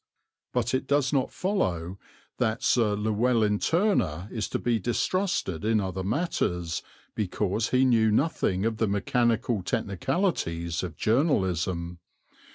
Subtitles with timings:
[0.51, 1.99] But it does not follow
[2.39, 6.81] that Sir Llewelyn Turner is to be distrusted in other matters
[7.13, 11.99] because he knew nothing of the mechanical technicalities of journalism.